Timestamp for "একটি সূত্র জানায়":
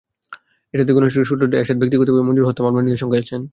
1.17-1.61